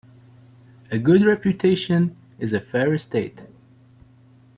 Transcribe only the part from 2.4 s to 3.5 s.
a fair estate.